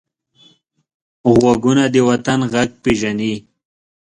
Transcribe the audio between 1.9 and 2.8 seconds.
د وطن غږ